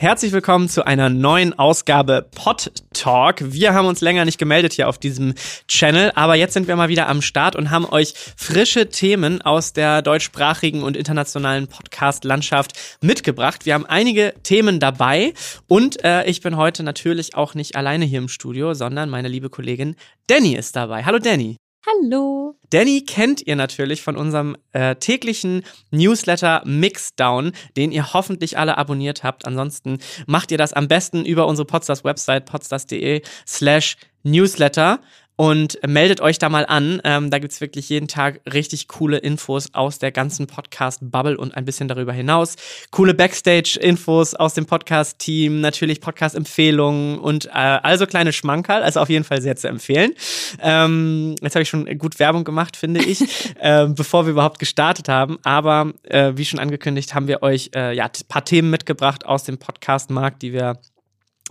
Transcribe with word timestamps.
Herzlich 0.00 0.30
willkommen 0.30 0.68
zu 0.68 0.86
einer 0.86 1.08
neuen 1.08 1.58
Ausgabe 1.58 2.24
Pod 2.32 2.70
Talk. 2.92 3.38
Wir 3.52 3.74
haben 3.74 3.88
uns 3.88 4.00
länger 4.00 4.24
nicht 4.24 4.38
gemeldet 4.38 4.74
hier 4.74 4.88
auf 4.88 4.96
diesem 4.96 5.34
Channel, 5.66 6.12
aber 6.14 6.36
jetzt 6.36 6.54
sind 6.54 6.68
wir 6.68 6.76
mal 6.76 6.88
wieder 6.88 7.08
am 7.08 7.20
Start 7.20 7.56
und 7.56 7.72
haben 7.72 7.84
euch 7.84 8.14
frische 8.36 8.90
Themen 8.90 9.42
aus 9.42 9.72
der 9.72 10.00
deutschsprachigen 10.02 10.84
und 10.84 10.96
internationalen 10.96 11.66
Podcast-Landschaft 11.66 12.78
mitgebracht. 13.00 13.66
Wir 13.66 13.74
haben 13.74 13.86
einige 13.86 14.34
Themen 14.44 14.78
dabei 14.78 15.34
und 15.66 16.04
äh, 16.04 16.24
ich 16.26 16.42
bin 16.42 16.56
heute 16.56 16.84
natürlich 16.84 17.34
auch 17.34 17.54
nicht 17.54 17.74
alleine 17.74 18.04
hier 18.04 18.20
im 18.20 18.28
Studio, 18.28 18.74
sondern 18.74 19.10
meine 19.10 19.26
liebe 19.26 19.50
Kollegin 19.50 19.96
Danny 20.28 20.54
ist 20.54 20.76
dabei. 20.76 21.04
Hallo 21.04 21.18
Danny. 21.18 21.56
Hallo. 21.84 22.57
Danny 22.70 23.02
kennt 23.02 23.46
ihr 23.46 23.56
natürlich 23.56 24.02
von 24.02 24.16
unserem 24.16 24.56
äh, 24.72 24.96
täglichen 24.96 25.64
Newsletter 25.90 26.62
Mixdown, 26.64 27.52
den 27.76 27.92
ihr 27.92 28.12
hoffentlich 28.12 28.58
alle 28.58 28.78
abonniert 28.78 29.22
habt. 29.22 29.46
Ansonsten 29.46 29.98
macht 30.26 30.50
ihr 30.50 30.58
das 30.58 30.72
am 30.72 30.88
besten 30.88 31.24
über 31.24 31.46
unsere 31.46 31.66
Podstars-Website 31.66 32.44
podstars.de 32.46 33.22
slash 33.46 33.96
Newsletter 34.22 35.00
und 35.38 35.78
meldet 35.86 36.20
euch 36.20 36.40
da 36.40 36.48
mal 36.48 36.66
an. 36.66 37.00
Ähm, 37.04 37.30
da 37.30 37.38
gibt's 37.38 37.60
wirklich 37.60 37.88
jeden 37.88 38.08
Tag 38.08 38.40
richtig 38.52 38.88
coole 38.88 39.18
Infos 39.18 39.72
aus 39.72 40.00
der 40.00 40.10
ganzen 40.10 40.48
Podcast-Bubble 40.48 41.38
und 41.38 41.56
ein 41.56 41.64
bisschen 41.64 41.86
darüber 41.86 42.12
hinaus. 42.12 42.56
Coole 42.90 43.14
Backstage-Infos 43.14 44.34
aus 44.34 44.54
dem 44.54 44.66
Podcast-Team, 44.66 45.60
natürlich 45.60 46.00
Podcast-Empfehlungen 46.00 47.20
und 47.20 47.46
äh, 47.46 47.50
also 47.50 48.04
kleine 48.06 48.32
Schmankerl, 48.32 48.82
also 48.82 48.98
auf 48.98 49.10
jeden 49.10 49.24
Fall 49.24 49.40
sehr 49.40 49.54
zu 49.54 49.68
empfehlen. 49.68 50.12
Ähm, 50.60 51.36
jetzt 51.40 51.54
habe 51.54 51.62
ich 51.62 51.68
schon 51.68 51.86
gut 51.98 52.18
Werbung 52.18 52.42
gemacht, 52.42 52.76
finde 52.76 53.00
ich, 53.00 53.20
äh, 53.60 53.86
bevor 53.86 54.26
wir 54.26 54.32
überhaupt 54.32 54.58
gestartet 54.58 55.08
haben. 55.08 55.38
Aber 55.44 55.92
äh, 56.02 56.32
wie 56.34 56.44
schon 56.46 56.58
angekündigt, 56.58 57.14
haben 57.14 57.28
wir 57.28 57.44
euch 57.44 57.70
äh, 57.76 57.94
ja 57.94 58.10
paar 58.26 58.44
Themen 58.44 58.70
mitgebracht 58.70 59.24
aus 59.24 59.44
dem 59.44 59.58
Podcast-Markt, 59.58 60.42
die 60.42 60.52
wir 60.52 60.80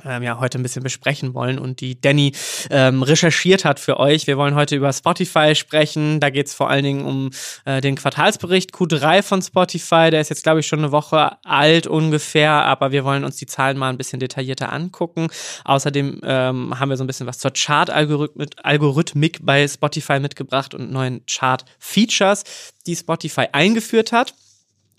ähm, 0.05 0.23
ja, 0.23 0.39
heute 0.39 0.59
ein 0.59 0.63
bisschen 0.63 0.83
besprechen 0.83 1.33
wollen 1.33 1.59
und 1.59 1.81
die 1.81 1.99
Danny 1.99 2.33
ähm, 2.69 3.03
recherchiert 3.03 3.65
hat 3.65 3.79
für 3.79 3.99
euch. 3.99 4.27
Wir 4.27 4.37
wollen 4.37 4.55
heute 4.55 4.75
über 4.75 4.93
Spotify 4.93 5.55
sprechen. 5.55 6.19
Da 6.19 6.29
geht 6.29 6.47
es 6.47 6.53
vor 6.53 6.69
allen 6.69 6.83
Dingen 6.83 7.05
um 7.05 7.31
äh, 7.65 7.81
den 7.81 7.95
Quartalsbericht 7.95 8.73
Q3 8.73 9.23
von 9.23 9.41
Spotify. 9.41 10.09
Der 10.11 10.21
ist 10.21 10.29
jetzt, 10.29 10.43
glaube 10.43 10.59
ich, 10.59 10.67
schon 10.67 10.79
eine 10.79 10.91
Woche 10.91 11.37
alt 11.43 11.87
ungefähr, 11.87 12.51
aber 12.51 12.91
wir 12.91 13.03
wollen 13.03 13.23
uns 13.23 13.37
die 13.37 13.45
Zahlen 13.47 13.77
mal 13.77 13.89
ein 13.89 13.97
bisschen 13.97 14.19
detaillierter 14.19 14.71
angucken. 14.71 15.27
Außerdem 15.65 16.21
ähm, 16.23 16.79
haben 16.79 16.89
wir 16.89 16.97
so 16.97 17.03
ein 17.03 17.07
bisschen 17.07 17.27
was 17.27 17.39
zur 17.39 17.51
Chart-Algorithmik 17.51 19.39
bei 19.41 19.67
Spotify 19.67 20.19
mitgebracht 20.19 20.73
und 20.73 20.91
neuen 20.91 21.25
Chart-Features, 21.25 22.43
die 22.85 22.95
Spotify 22.95 23.47
eingeführt 23.51 24.11
hat. 24.11 24.33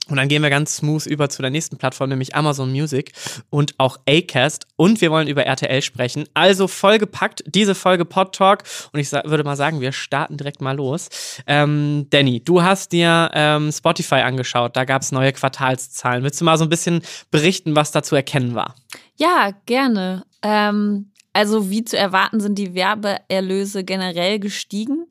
Und 0.08 0.16
dann 0.16 0.28
gehen 0.28 0.42
wir 0.42 0.50
ganz 0.50 0.76
smooth 0.76 1.06
über 1.06 1.28
zu 1.28 1.42
der 1.42 1.50
nächsten 1.50 1.76
Plattform, 1.76 2.10
nämlich 2.10 2.34
Amazon 2.34 2.70
Music 2.70 3.12
und 3.50 3.74
auch 3.78 3.98
Acast. 4.08 4.66
Und 4.76 5.00
wir 5.00 5.10
wollen 5.10 5.28
über 5.28 5.44
RTL 5.44 5.82
sprechen. 5.82 6.24
Also 6.34 6.68
vollgepackt, 6.68 7.44
diese 7.46 7.74
Folge 7.74 8.04
Pod 8.04 8.34
Talk. 8.34 8.64
Und 8.92 9.00
ich 9.00 9.12
würde 9.12 9.44
mal 9.44 9.56
sagen, 9.56 9.80
wir 9.80 9.92
starten 9.92 10.36
direkt 10.36 10.60
mal 10.60 10.76
los. 10.76 11.08
Ähm, 11.46 12.06
Danny, 12.10 12.42
du 12.42 12.62
hast 12.62 12.92
dir 12.92 13.30
ähm, 13.34 13.70
Spotify 13.70 14.16
angeschaut. 14.16 14.76
Da 14.76 14.84
gab 14.84 15.02
es 15.02 15.12
neue 15.12 15.32
Quartalszahlen. 15.32 16.22
Willst 16.22 16.40
du 16.40 16.44
mal 16.44 16.58
so 16.58 16.64
ein 16.64 16.70
bisschen 16.70 17.02
berichten, 17.30 17.76
was 17.76 17.90
da 17.90 18.02
zu 18.02 18.16
erkennen 18.16 18.54
war? 18.54 18.74
Ja, 19.16 19.50
gerne. 19.66 20.24
Ähm, 20.42 21.10
also 21.32 21.70
wie 21.70 21.84
zu 21.84 21.96
erwarten 21.96 22.40
sind 22.40 22.58
die 22.58 22.74
Werbeerlöse 22.74 23.84
generell 23.84 24.40
gestiegen. 24.40 25.06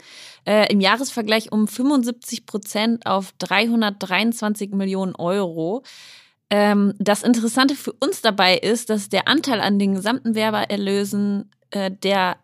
Äh, 0.48 0.72
Im 0.72 0.80
Jahresvergleich 0.80 1.52
um 1.52 1.68
75 1.68 2.46
Prozent 2.46 3.06
auf 3.06 3.34
323 3.40 4.72
Millionen 4.72 5.14
Euro. 5.16 5.84
Ähm, 6.50 6.94
das 7.00 7.24
Interessante 7.24 7.76
für 7.76 7.92
uns 7.92 8.22
dabei 8.22 8.58
ist, 8.58 8.90
dass 8.90 9.10
der 9.10 9.28
Anteil 9.28 9.60
an 9.60 9.78
den 9.78 9.96
gesamten 9.96 10.36
Werbeerlösen, 10.36 11.52
äh, 11.72 11.92
der 11.92 12.38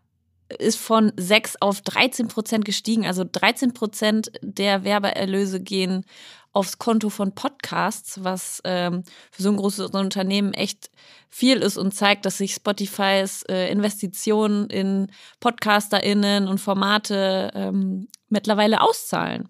ist 0.60 0.80
von 0.80 1.14
6 1.16 1.62
auf 1.62 1.80
13 1.80 2.28
Prozent 2.28 2.66
gestiegen. 2.66 3.06
Also 3.06 3.24
13 3.24 3.74
Prozent 3.74 4.34
der 4.42 4.84
Werbeerlöse 4.84 5.62
gehen 5.62 6.06
aufs 6.54 6.78
Konto 6.78 7.10
von 7.10 7.34
Podcasts, 7.34 8.24
was 8.24 8.62
ähm, 8.64 9.04
für 9.32 9.44
so 9.44 9.50
ein 9.50 9.58
großes 9.58 9.88
Unternehmen 9.88 10.54
echt 10.54 10.92
viel 11.30 11.58
ist 11.58 11.78
und 11.78 11.94
zeigt, 11.94 12.26
dass 12.26 12.38
sich 12.38 12.54
Spotifys 12.54 13.44
äh, 13.50 13.72
Investitionen 13.72 14.70
in 14.70 15.08
PodcasterInnen 15.40 16.48
und 16.48 16.60
Formate 16.60 17.52
ähm, 17.56 18.08
mittlerweile 18.30 18.82
auszahlen. 18.82 19.50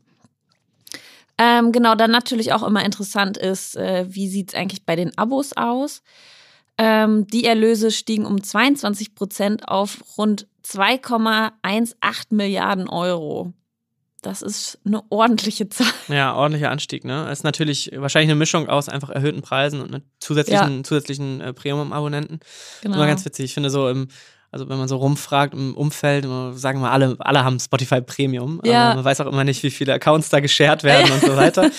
Ähm, 1.38 1.72
genau, 1.72 1.96
dann 1.96 2.12
natürlich 2.12 2.54
auch 2.54 2.64
immer 2.64 2.86
interessant 2.86 3.38
ist, 3.38 3.76
äh, 3.76 4.06
wie 4.08 4.30
sieht 4.30 4.50
es 4.50 4.56
eigentlich 4.56 4.86
bei 4.86 4.96
den 4.96 5.18
Abos 5.18 5.54
aus? 5.54 6.04
Ähm, 6.78 7.28
die 7.28 7.46
Erlöse 7.46 7.92
stiegen 7.92 8.26
um 8.26 8.42
22 8.42 9.14
Prozent 9.14 9.68
auf 9.68 10.18
rund 10.18 10.48
2,18 10.66 12.26
Milliarden 12.30 12.88
Euro. 12.88 13.54
Das 14.24 14.42
ist 14.42 14.80
eine 14.86 15.04
ordentliche 15.10 15.68
Zahl. 15.70 15.88
Ja, 16.08 16.34
ordentlicher 16.34 16.72
Anstieg, 16.72 17.04
ne? 17.04 17.26
Das 17.26 17.40
ist 17.40 17.44
natürlich 17.44 17.92
wahrscheinlich 17.94 18.32
eine 18.32 18.40
Mischung 18.40 18.70
aus 18.70 18.90
einfach 18.90 19.10
erhöhten 19.10 19.42
Preisen 19.42 19.82
und 19.82 20.02
zusätzlichen, 20.20 20.78
ja. 20.78 20.84
zusätzlichen 20.84 21.42
äh, 21.42 21.54
Premium-Abonnenten. 21.54 22.40
Genau. 22.82 22.96
Immer 22.96 23.08
ganz 23.08 23.26
witzig. 23.26 23.46
Ich 23.46 23.54
finde 23.54 23.70
so 23.70 23.90
im, 23.90 24.08
also 24.50 24.70
wenn 24.70 24.78
man 24.78 24.88
so 24.88 24.96
rumfragt 24.96 25.54
im 25.54 25.76
Umfeld, 25.76 26.26
sagen 26.54 26.80
wir 26.80 26.92
alle, 26.92 27.18
alle 27.20 27.44
haben 27.44 27.60
Spotify 27.60 28.02
Premium. 28.02 28.62
Ja. 28.64 28.96
Man 28.96 29.04
weiß 29.04 29.20
auch 29.22 29.28
immer 29.28 29.44
nicht, 29.44 29.62
wie 29.62 29.72
viele 29.72 29.94
Accounts 29.94 30.30
da 30.30 30.40
geshared 30.40 30.84
werden 30.84 31.12
und 31.12 31.22
so 31.22 31.36
weiter. 31.36 31.70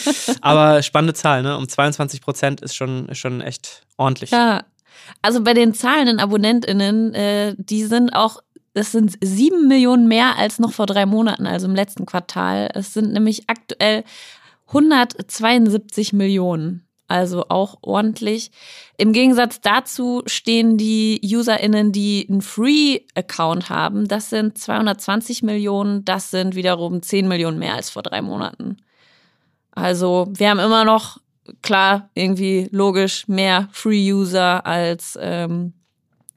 Aber 0.42 0.82
spannende 0.82 1.14
Zahl, 1.14 1.42
ne? 1.42 1.56
Um 1.56 1.66
22 1.66 2.20
Prozent 2.20 2.60
ist 2.60 2.76
schon, 2.76 3.08
ist 3.08 3.18
schon 3.18 3.40
echt 3.40 3.82
ordentlich. 3.96 4.32
Ja. 4.32 4.64
Also 5.22 5.42
bei 5.42 5.54
den 5.54 5.72
zahlenden 5.72 6.20
AbonnentInnen, 6.20 7.14
äh, 7.14 7.54
die 7.56 7.84
sind 7.84 8.10
auch 8.10 8.40
das 8.74 8.92
sind 8.92 9.16
sieben 9.22 9.68
Millionen 9.68 10.08
mehr 10.08 10.36
als 10.36 10.58
noch 10.58 10.72
vor 10.72 10.86
drei 10.86 11.06
Monaten, 11.06 11.46
also 11.46 11.66
im 11.66 11.74
letzten 11.74 12.06
Quartal. 12.06 12.68
Es 12.74 12.92
sind 12.92 13.12
nämlich 13.12 13.48
aktuell 13.48 14.04
172 14.66 16.12
Millionen. 16.12 16.86
Also 17.06 17.44
auch 17.50 17.78
ordentlich. 17.82 18.50
Im 18.96 19.12
Gegensatz 19.12 19.60
dazu 19.60 20.22
stehen 20.26 20.78
die 20.78 21.20
UserInnen, 21.22 21.92
die 21.92 22.26
einen 22.28 22.40
Free-Account 22.40 23.68
haben. 23.68 24.08
Das 24.08 24.30
sind 24.30 24.58
220 24.58 25.42
Millionen. 25.42 26.04
Das 26.04 26.30
sind 26.30 26.54
wiederum 26.56 27.02
10 27.02 27.28
Millionen 27.28 27.58
mehr 27.58 27.74
als 27.74 27.90
vor 27.90 28.02
drei 28.02 28.22
Monaten. 28.22 28.78
Also 29.72 30.28
wir 30.30 30.48
haben 30.48 30.60
immer 30.60 30.84
noch, 30.84 31.18
klar, 31.62 32.08
irgendwie 32.14 32.68
logisch 32.72 33.28
mehr 33.28 33.68
Free-User 33.72 34.64
als 34.64 35.18
ähm, 35.20 35.74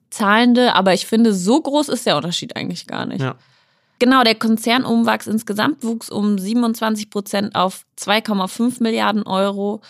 Zahlende, 0.09 0.73
aber 0.75 0.93
ich 0.93 1.05
finde, 1.05 1.33
so 1.33 1.61
groß 1.61 1.89
ist 1.89 2.05
der 2.05 2.17
Unterschied 2.17 2.55
eigentlich 2.55 2.87
gar 2.87 3.05
nicht. 3.05 3.21
Ja. 3.21 3.35
Genau, 3.99 4.23
der 4.23 4.35
Konzernumwachs 4.35 5.27
insgesamt 5.27 5.83
wuchs 5.83 6.09
um 6.09 6.37
27 6.37 7.09
Prozent 7.09 7.55
auf 7.55 7.85
2,5 7.99 8.81
Milliarden 8.83 9.23
Euro. 9.23 9.81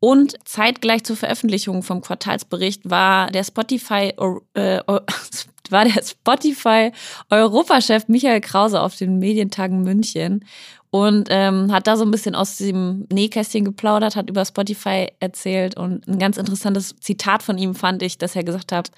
Und 0.00 0.36
zeitgleich 0.44 1.04
zur 1.04 1.16
Veröffentlichung 1.16 1.84
vom 1.84 2.00
Quartalsbericht 2.00 2.90
war 2.90 3.30
der 3.30 3.44
Spotify, 3.44 4.12
äh, 4.54 4.80
war 5.70 5.84
der 5.84 6.02
Spotify 6.02 6.90
Europachef 7.30 8.08
Michael 8.08 8.40
Krause 8.40 8.80
auf 8.80 8.96
den 8.96 9.20
Medientagen 9.20 9.82
München 9.82 10.44
und 10.90 11.28
ähm, 11.30 11.70
hat 11.70 11.86
da 11.86 11.96
so 11.96 12.04
ein 12.04 12.10
bisschen 12.10 12.34
aus 12.34 12.56
dem 12.56 13.06
Nähkästchen 13.12 13.64
geplaudert, 13.64 14.16
hat 14.16 14.28
über 14.28 14.44
Spotify 14.44 15.06
erzählt 15.20 15.76
und 15.76 16.06
ein 16.08 16.18
ganz 16.18 16.36
interessantes 16.36 16.96
Zitat 17.00 17.44
von 17.44 17.56
ihm 17.56 17.76
fand 17.76 18.02
ich, 18.02 18.18
dass 18.18 18.34
er 18.34 18.42
gesagt 18.42 18.72
hat, 18.72 18.90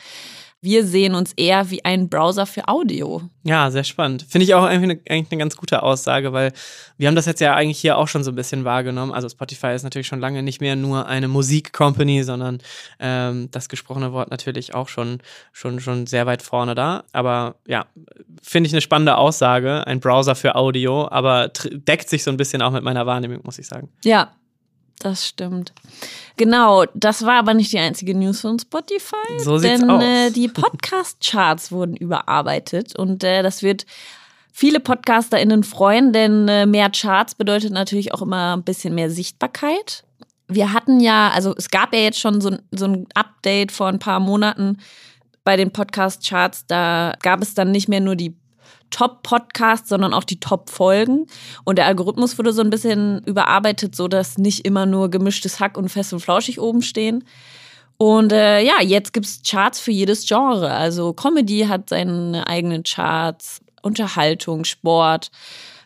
wir 0.65 0.87
sehen 0.87 1.15
uns 1.15 1.35
eher 1.35 1.71
wie 1.71 1.85
ein 1.85 2.09
Browser 2.09 2.47
für 2.47 2.67
Audio. 2.69 3.21
Ja, 3.43 3.71
sehr 3.71 3.85
spannend. 3.85 4.25
Finde 4.27 4.45
ich 4.45 4.55
auch 4.55 4.65
eigentlich 4.65 4.91
eine, 4.93 5.01
eigentlich 5.11 5.33
eine 5.33 5.39
ganz 5.39 5.57
gute 5.57 5.83
Aussage, 5.83 6.33
weil 6.33 6.53
wir 6.97 7.07
haben 7.07 7.15
das 7.15 7.27
jetzt 7.27 7.43
ja 7.43 7.55
eigentlich 7.55 7.79
hier 7.79 7.99
auch 7.99 8.09
schon 8.09 8.25
so 8.25 8.33
ein 8.33 8.35
bisschen 8.35 8.65
wahrgenommen. 8.65 9.13
Also 9.13 9.29
Spotify 9.29 9.75
ist 9.75 9.83
natürlich 9.83 10.07
schon 10.07 10.21
lange 10.21 10.43
nicht 10.43 10.63
mehr 10.63 10.75
nur 10.75 11.07
eine 11.07 11.29
Musik-Company, 11.29 12.23
sondern 12.23 12.59
ähm, 12.99 13.51
das 13.51 13.69
gesprochene 13.69 14.15
Wort 14.15 14.31
natürlich 14.31 14.75
auch 14.75 14.89
schon, 14.89 15.19
schon, 15.53 15.81
schon 15.81 16.07
sehr 16.07 16.25
weit 16.25 16.41
vorne 16.41 16.75
da. 16.75 17.05
Aber 17.13 17.57
ja, 17.67 17.85
finde 18.43 18.69
ich 18.69 18.73
eine 18.73 18.81
spannende 18.81 19.19
Aussage, 19.19 19.87
ein 19.87 20.01
Browser 20.01 20.35
für 20.35 20.55
Audio, 20.55 21.07
aber 21.11 21.51
deckt 21.73 22.09
sich 22.09 22.25
so 22.25 22.31
ein 22.31 22.39
bisschen 22.39 22.63
auch 22.63 22.73
mit 22.73 22.83
meiner 22.83 23.05
Wahrnehmung, 23.05 23.41
muss 23.45 23.59
ich 23.59 23.67
sagen. 23.67 23.91
Ja, 24.03 24.33
das 24.99 25.27
stimmt. 25.27 25.73
Genau, 26.37 26.85
das 26.95 27.25
war 27.25 27.39
aber 27.39 27.55
nicht 27.55 27.73
die 27.73 27.79
einzige 27.79 28.15
News 28.15 28.41
von 28.41 28.59
Spotify. 28.59 29.17
So 29.39 29.59
sieht's 29.59 29.81
denn 29.81 29.91
aus. 29.91 30.03
Äh, 30.03 30.31
die 30.31 30.49
Podcast-Charts 30.49 31.73
wurden 31.73 31.97
überarbeitet 31.97 32.97
und 32.97 33.23
äh, 33.25 33.43
das 33.43 33.63
wird 33.63 33.87
viele 34.53 34.81
PodcasterInnen 34.81 35.65
freuen, 35.65 36.13
denn 36.13 36.49
äh, 36.49 36.65
mehr 36.65 36.91
Charts 36.91 37.35
bedeutet 37.35 37.73
natürlich 37.73 38.15
auch 38.15 38.23
immer 38.23 38.57
ein 38.57 38.63
bisschen 38.63 38.95
mehr 38.95 39.11
Sichtbarkeit. 39.11 40.05
Wir 40.47 40.73
hatten 40.73 41.01
ja, 41.01 41.31
also 41.31 41.55
es 41.57 41.71
gab 41.71 41.93
ja 41.93 42.01
jetzt 42.01 42.21
schon 42.21 42.41
so, 42.41 42.57
so 42.71 42.85
ein 42.85 43.07
Update 43.15 43.73
vor 43.73 43.89
ein 43.89 43.99
paar 43.99 44.21
Monaten 44.21 44.79
bei 45.43 45.57
den 45.57 45.73
Podcast-Charts. 45.73 46.67
Da 46.67 47.15
gab 47.23 47.43
es 47.43 47.55
dann 47.55 47.71
nicht 47.71 47.89
mehr 47.89 48.01
nur 48.01 48.17
die 48.17 48.37
Top-Podcasts, 48.91 49.89
sondern 49.89 50.15
auch 50.15 50.25
die 50.25 50.41
Top-Folgen. 50.41 51.27
Und 51.65 51.79
der 51.79 51.87
Algorithmus 51.87 52.39
wurde 52.39 52.53
so 52.53 52.63
ein 52.63 52.71
bisschen 52.71 53.23
überarbeitet, 53.25 53.95
so 53.97 54.09
dass 54.09 54.39
nicht 54.39 54.65
immer 54.65 54.87
nur 54.87 55.11
gemischtes 55.11 55.61
Hack 55.61 55.77
und 55.77 55.89
fest 55.89 56.13
und 56.13 56.21
flauschig 56.21 56.61
oben 56.61 56.83
stehen. 56.83 57.25
Und 57.97 58.33
äh, 58.33 58.61
ja, 58.61 58.83
jetzt 58.83 59.13
gibt 59.13 59.27
es 59.27 59.43
Charts 59.43 59.81
für 59.81 59.93
jedes 59.93 60.27
Genre. 60.27 60.71
Also 60.71 61.13
Comedy 61.13 61.67
hat 61.69 61.91
seine 61.91 62.47
eigenen 62.47 62.83
Charts, 62.83 63.61
Unterhaltung, 63.83 64.65
Sport, 64.65 65.31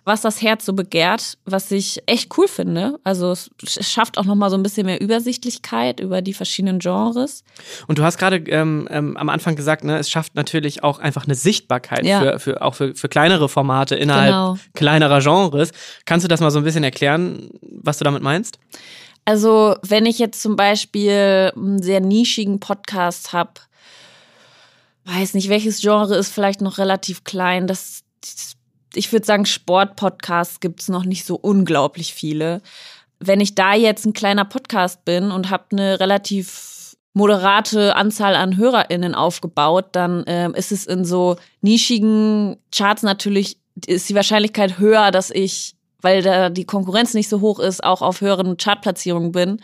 was 0.09 0.23
das 0.23 0.43
Herz 0.43 0.65
so 0.67 0.73
begehrt, 0.73 1.39
was 1.45 1.71
ich 1.71 2.03
echt 2.07 2.37
cool 2.37 2.49
finde. 2.49 2.99
Also 3.05 3.31
es 3.31 3.49
schafft 3.81 4.19
auch 4.19 4.25
nochmal 4.25 4.51
so 4.51 4.57
ein 4.57 4.63
bisschen 4.65 4.87
mehr 4.87 5.01
Übersichtlichkeit 5.01 6.01
über 6.01 6.21
die 6.23 6.35
verschiedenen 6.35 6.81
Genres. 6.81 7.45
Und 7.87 7.99
du 7.99 8.03
hast 8.03 8.19
gerade 8.19 8.39
ähm, 8.51 8.89
ähm, 8.91 9.17
am 9.17 9.29
Anfang 9.29 9.55
gesagt, 9.55 9.85
ne, 9.85 9.99
es 9.99 10.11
schafft 10.11 10.35
natürlich 10.35 10.83
auch 10.83 10.99
einfach 10.99 11.25
eine 11.27 11.37
Sichtbarkeit 11.37 12.05
Ja. 12.05 12.19
für, 12.21 12.39
für, 12.41 12.63
auch 12.63 12.75
für, 12.75 12.95
für 12.97 13.09
kleinere 13.09 13.49
Formate 13.49 13.95
innerhalb 13.95 14.29
Genau. 14.33 14.59
kleinerer 14.75 15.21
Genres. 15.21 15.71
Kannst 16.05 16.25
du 16.25 16.29
das 16.29 16.41
mal 16.41 16.51
so 16.51 16.59
ein 16.59 16.65
bisschen 16.65 16.83
erklären, 16.85 17.51
was 17.63 17.99
du 17.99 18.05
damit 18.05 18.23
meinst? 18.23 18.59
Also, 19.25 19.77
wenn 19.83 20.07
ich 20.07 20.19
jetzt 20.19 20.41
zum 20.41 20.57
Beispiel 20.57 21.53
einen 21.55 21.83
sehr 21.83 22.01
nischigen 22.01 22.61
Podcast 22.61 23.33
habe, 23.35 23.53
weiß 25.05 25.35
nicht, 25.35 25.49
welches 25.49 25.81
Genre 25.81 26.17
ist 26.17 26.33
vielleicht 26.33 26.61
noch 26.61 26.79
relativ 26.79 27.25
klein. 27.25 27.67
Das, 27.67 28.01
ich 28.95 29.13
würde 29.13 29.27
sagen, 29.27 29.47
Sportpodcasts 29.47 30.61
gibt 30.61 30.81
es 30.81 30.89
noch 30.89 31.05
nicht 31.05 31.25
so 31.25 31.37
unglaublich 31.37 32.15
viele. 32.15 32.63
Wenn 33.21 33.41
ich 33.41 33.55
da 33.55 33.75
jetzt 33.75 34.07
ein 34.07 34.13
kleiner 34.13 34.45
Podcast 34.45 35.05
bin 35.05 35.31
und 35.31 35.51
habe 35.51 35.65
eine 35.73 36.01
relativ 36.01 36.97
moderate 37.15 37.97
Anzahl 37.97 38.37
an 38.37 38.57
HörerInnen 38.57 39.15
aufgebaut, 39.15 39.87
dann 39.93 40.25
ähm, 40.27 40.55
ist 40.55 40.73
es 40.73 40.87
in 40.87 41.05
so 41.05 41.37
nischigen 41.63 42.57
Charts 42.75 43.03
natürlich, 43.03 43.59
ist 43.87 44.09
die 44.09 44.15
Wahrscheinlichkeit 44.15 44.79
höher, 44.79 45.11
dass 45.11 45.31
ich, 45.31 45.75
weil 46.01 46.23
da 46.23 46.49
die 46.49 46.65
Konkurrenz 46.65 47.15
nicht 47.15 47.29
so 47.29 47.41
hoch 47.41 47.59
ist, 47.59 47.83
auch 47.83 48.03
auf 48.03 48.21
höheren 48.21 48.57
Chartplatzierungen 48.57 49.33
bin. 49.33 49.61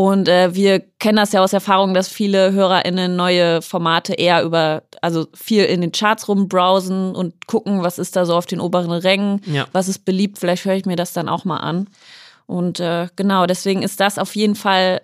Und 0.00 0.28
äh, 0.28 0.54
wir 0.54 0.78
kennen 1.00 1.16
das 1.16 1.32
ja 1.32 1.42
aus 1.42 1.52
Erfahrung, 1.52 1.92
dass 1.92 2.06
viele 2.06 2.52
HörerInnen 2.52 3.16
neue 3.16 3.62
Formate 3.62 4.14
eher 4.14 4.44
über, 4.44 4.84
also 5.02 5.26
viel 5.34 5.64
in 5.64 5.80
den 5.80 5.90
Charts 5.90 6.28
rumbrowsen 6.28 7.16
und 7.16 7.48
gucken, 7.48 7.82
was 7.82 7.98
ist 7.98 8.14
da 8.14 8.24
so 8.24 8.36
auf 8.36 8.46
den 8.46 8.60
oberen 8.60 8.92
Rängen, 8.92 9.40
Ja. 9.46 9.66
was 9.72 9.88
ist 9.88 10.04
beliebt, 10.04 10.38
vielleicht 10.38 10.64
höre 10.64 10.76
ich 10.76 10.86
mir 10.86 10.94
das 10.94 11.14
dann 11.14 11.28
auch 11.28 11.44
mal 11.44 11.56
an. 11.56 11.88
Und 12.46 12.78
äh, 12.78 13.08
genau, 13.16 13.46
deswegen 13.46 13.82
ist 13.82 13.98
das 13.98 14.18
auf 14.18 14.36
jeden 14.36 14.54
Fall, 14.54 15.00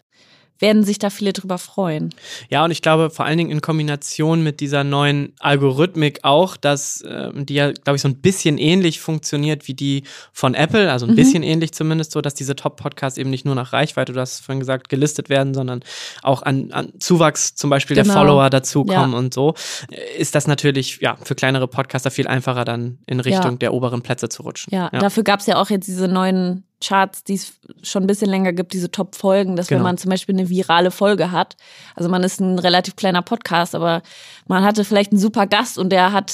werden 0.64 0.82
sich 0.82 0.98
da 0.98 1.10
viele 1.10 1.32
drüber 1.34 1.58
freuen. 1.58 2.08
Ja, 2.48 2.64
und 2.64 2.70
ich 2.70 2.80
glaube 2.80 3.10
vor 3.10 3.26
allen 3.26 3.36
Dingen 3.36 3.50
in 3.50 3.60
Kombination 3.60 4.42
mit 4.42 4.60
dieser 4.60 4.82
neuen 4.82 5.34
Algorithmik 5.40 6.20
auch, 6.22 6.56
dass 6.56 7.04
ähm, 7.06 7.44
die 7.46 7.54
ja, 7.54 7.70
glaube 7.72 7.96
ich, 7.96 8.02
so 8.02 8.08
ein 8.08 8.16
bisschen 8.16 8.56
ähnlich 8.58 8.98
funktioniert 9.00 9.68
wie 9.68 9.74
die 9.74 10.04
von 10.32 10.54
Apple, 10.54 10.90
also 10.90 11.04
ein 11.06 11.10
Mhm. 11.12 11.16
bisschen 11.16 11.42
ähnlich 11.42 11.72
zumindest 11.72 12.12
so, 12.12 12.20
dass 12.22 12.32
diese 12.34 12.56
Top-Podcasts 12.56 13.18
eben 13.18 13.28
nicht 13.30 13.44
nur 13.44 13.54
nach 13.54 13.72
Reichweite, 13.74 14.12
du 14.14 14.20
hast 14.20 14.40
vorhin 14.40 14.60
gesagt, 14.60 14.88
gelistet 14.88 15.28
werden, 15.28 15.52
sondern 15.52 15.80
auch 16.22 16.42
an, 16.42 16.72
an 16.72 16.92
Zuwachs 16.98 17.54
zum 17.54 17.68
Beispiel 17.70 17.94
der 17.94 18.04
Genau. 18.04 18.14
Follower 18.14 18.48
dazukommen 18.50 19.12
Ja. 19.12 19.18
und 19.18 19.34
so, 19.34 19.54
äh, 19.90 20.18
ist 20.18 20.34
das 20.34 20.46
natürlich 20.46 20.98
ja 21.02 21.16
für 21.22 21.34
kleinere 21.34 21.68
Podcaster 21.68 22.10
viel 22.10 22.26
einfacher 22.26 22.64
dann 22.64 22.98
in 23.06 23.20
Richtung 23.20 23.52
Ja. 23.52 23.58
der 23.58 23.74
oberen 23.74 24.00
Plätze 24.02 24.28
zu 24.30 24.42
rutschen. 24.42 24.72
Ja, 24.74 24.88
dafür 24.90 25.24
gab 25.24 25.40
es 25.40 25.46
ja 25.46 25.56
auch 25.56 25.68
jetzt 25.70 25.86
diese 25.88 26.08
neuen 26.08 26.64
Charts, 26.84 27.24
die 27.24 27.34
es 27.34 27.54
schon 27.82 28.04
ein 28.04 28.06
bisschen 28.06 28.28
länger 28.30 28.52
gibt, 28.52 28.72
diese 28.72 28.90
Top-Folgen, 28.90 29.56
dass 29.56 29.68
Genau. 29.68 29.78
wenn 29.80 29.84
man 29.84 29.98
zum 29.98 30.10
Beispiel 30.10 30.34
eine 30.34 30.48
virale 30.48 30.90
Folge 30.90 31.30
hat, 31.30 31.56
also 31.94 32.08
man 32.08 32.22
ist 32.22 32.40
ein 32.40 32.58
relativ 32.58 32.96
kleiner 32.96 33.22
Podcast, 33.22 33.74
aber 33.74 34.02
man 34.46 34.64
hatte 34.64 34.84
vielleicht 34.84 35.12
einen 35.12 35.20
super 35.20 35.46
Gast 35.46 35.78
und 35.78 35.90
der 35.90 36.12
hat, 36.12 36.32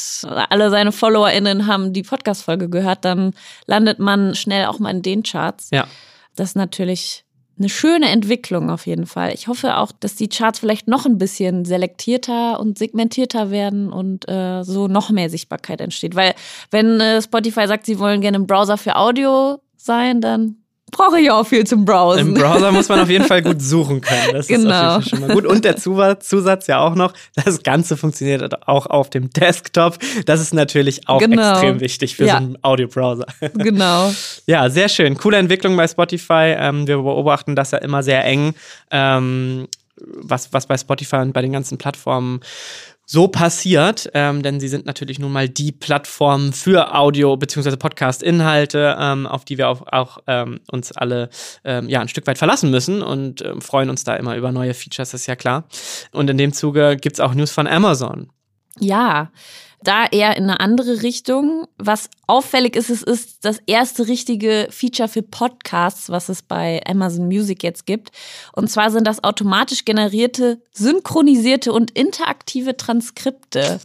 alle 0.50 0.70
seine 0.70 0.92
FollowerInnen 0.92 1.66
haben 1.66 1.92
die 1.92 2.02
Podcast-Folge 2.02 2.68
gehört, 2.68 3.04
dann 3.04 3.34
landet 3.66 3.98
man 3.98 4.34
schnell 4.34 4.66
auch 4.66 4.78
mal 4.78 4.90
in 4.90 5.02
den 5.02 5.22
Charts. 5.22 5.68
Ja. 5.70 5.86
Das 6.36 6.50
ist 6.50 6.56
natürlich 6.56 7.24
eine 7.58 7.68
schöne 7.68 8.08
Entwicklung 8.08 8.70
auf 8.70 8.86
jeden 8.86 9.06
Fall. 9.06 9.34
Ich 9.34 9.46
hoffe 9.46 9.76
auch, 9.76 9.92
dass 9.92 10.14
die 10.14 10.28
Charts 10.28 10.58
vielleicht 10.60 10.88
noch 10.88 11.04
ein 11.04 11.18
bisschen 11.18 11.66
selektierter 11.66 12.58
und 12.58 12.78
segmentierter 12.78 13.50
werden 13.50 13.92
und 13.92 14.26
äh, 14.30 14.62
so 14.62 14.88
noch 14.88 15.10
mehr 15.10 15.28
Sichtbarkeit 15.28 15.82
entsteht. 15.82 16.14
Weil 16.14 16.34
wenn 16.70 17.00
äh, 17.00 17.20
Spotify 17.20 17.66
sagt, 17.66 17.84
sie 17.84 17.98
wollen 17.98 18.22
gerne 18.22 18.38
im 18.38 18.46
Browser 18.46 18.78
für 18.78 18.96
Audio 18.96 19.60
sein, 19.84 20.20
dann 20.20 20.56
brauche 20.92 21.20
ich 21.20 21.30
auch 21.30 21.46
viel 21.46 21.64
zum 21.64 21.84
Browsen. 21.84 22.28
Im 22.28 22.34
Browser 22.34 22.72
muss 22.72 22.88
man 22.88 22.98
auf 22.98 23.08
jeden 23.08 23.24
Fall 23.24 23.42
gut 23.42 23.62
suchen 23.62 24.00
können. 24.00 24.32
Das 24.32 24.48
ist 24.48 24.48
Genau. 24.48 24.96
auf 24.96 25.04
jeden 25.04 25.04
Fall 25.04 25.04
schon 25.04 25.20
mal 25.20 25.34
gut. 25.34 25.46
Und 25.46 25.64
der 25.64 25.76
Zusatz, 25.76 26.28
Zusatz 26.28 26.66
ja 26.66 26.80
auch 26.80 26.96
noch, 26.96 27.12
das 27.36 27.62
Ganze 27.62 27.96
funktioniert 27.96 28.66
auch 28.66 28.86
auf 28.86 29.08
dem 29.08 29.30
Desktop. 29.30 29.98
Das 30.26 30.40
ist 30.40 30.52
natürlich 30.52 31.06
auch 31.08 31.20
Genau. 31.20 31.52
extrem 31.52 31.78
wichtig 31.80 32.16
für 32.16 32.24
Ja. 32.24 32.32
so 32.32 32.36
einen 32.38 32.58
Audiobrowser. 32.62 33.26
genau. 33.54 34.12
Ja, 34.46 34.68
sehr 34.68 34.88
schön. 34.88 35.16
Coole 35.16 35.36
Entwicklung 35.36 35.76
bei 35.76 35.86
Spotify. 35.86 36.56
Ähm, 36.58 36.88
wir 36.88 36.96
beobachten 36.96 37.54
das 37.54 37.70
ja 37.70 37.78
immer 37.78 38.02
sehr 38.02 38.24
eng, 38.24 38.54
ähm, 38.90 39.68
was, 39.96 40.52
was 40.52 40.66
bei 40.66 40.76
Spotify 40.76 41.16
und 41.16 41.32
bei 41.32 41.42
den 41.42 41.52
ganzen 41.52 41.78
Plattformen 41.78 42.40
so 43.12 43.26
passiert, 43.26 44.08
ähm, 44.14 44.44
denn 44.44 44.60
sie 44.60 44.68
sind 44.68 44.86
natürlich 44.86 45.18
nun 45.18 45.32
mal 45.32 45.48
die 45.48 45.72
Plattform 45.72 46.52
für 46.52 46.94
Audio- 46.94 47.36
bzw. 47.36 47.74
Podcast-Inhalte, 47.74 48.96
ähm, 49.00 49.26
auf 49.26 49.44
die 49.44 49.58
wir 49.58 49.68
auch, 49.68 49.82
auch 49.90 50.18
ähm, 50.28 50.60
uns 50.70 50.92
alle 50.92 51.28
ähm, 51.64 51.88
ja, 51.88 52.00
ein 52.00 52.06
Stück 52.06 52.28
weit 52.28 52.38
verlassen 52.38 52.70
müssen 52.70 53.02
und 53.02 53.42
ähm, 53.42 53.60
freuen 53.62 53.90
uns 53.90 54.04
da 54.04 54.14
immer 54.14 54.36
über 54.36 54.52
neue 54.52 54.74
Features, 54.74 55.12
ist 55.12 55.26
ja 55.26 55.34
klar. 55.34 55.64
Und 56.12 56.30
in 56.30 56.38
dem 56.38 56.52
Zuge 56.52 56.96
gibt 56.96 57.16
es 57.16 57.20
auch 57.20 57.34
News 57.34 57.50
von 57.50 57.66
Amazon. 57.66 58.30
Ja, 58.78 59.32
da 59.82 60.04
eher 60.06 60.36
in 60.36 60.44
eine 60.44 60.60
andere 60.60 61.02
Richtung. 61.02 61.66
Was 61.78 62.10
auffällig 62.26 62.76
ist, 62.76 62.90
es 62.90 63.02
ist 63.02 63.44
das 63.44 63.60
erste 63.66 64.08
richtige 64.08 64.68
Feature 64.70 65.08
für 65.08 65.22
Podcasts, 65.22 66.10
was 66.10 66.28
es 66.28 66.42
bei 66.42 66.80
Amazon 66.86 67.26
Music 67.26 67.62
jetzt 67.62 67.86
gibt. 67.86 68.10
Und 68.52 68.68
zwar 68.70 68.90
sind 68.90 69.06
das 69.06 69.24
automatisch 69.24 69.84
generierte, 69.84 70.60
synchronisierte 70.72 71.72
und 71.72 71.90
interaktive 71.92 72.76
Transkripte. 72.76 73.80